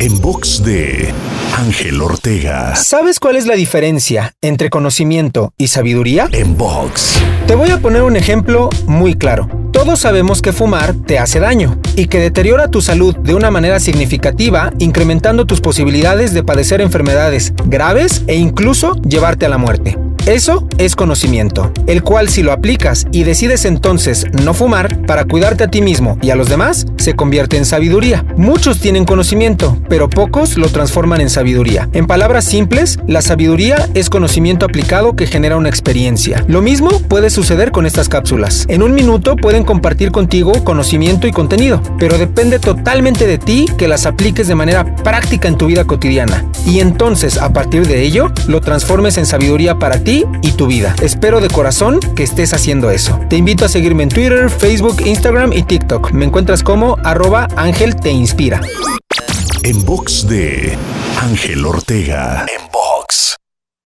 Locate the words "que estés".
52.16-52.52